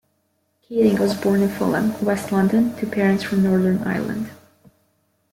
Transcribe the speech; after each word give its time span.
Keating 0.63 0.97
was 0.99 1.13
born 1.13 1.43
in 1.43 1.49
Fulham, 1.49 1.93
west 2.03 2.31
London, 2.31 2.75
to 2.77 2.87
parents 2.87 3.21
from 3.21 3.43
Northern 3.43 3.83
Ireland. 3.83 4.31